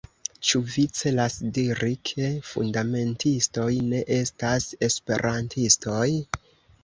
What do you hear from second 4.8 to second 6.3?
Esperantistoj?